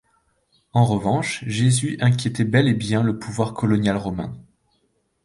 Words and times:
En 0.73 0.83
revanche, 0.83 1.43
Jésus 1.45 1.95
inquiétait 2.01 2.43
bel 2.43 2.67
et 2.67 2.73
bien 2.73 3.03
le 3.03 3.19
pouvoir 3.19 3.53
colonial 3.53 3.97
romain. 3.97 4.33